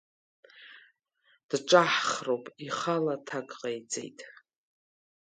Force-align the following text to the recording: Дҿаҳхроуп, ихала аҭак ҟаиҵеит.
Дҿаҳхроуп, 1.49 2.45
ихала 2.65 3.13
аҭак 3.17 3.49
ҟаиҵеит. 3.59 4.19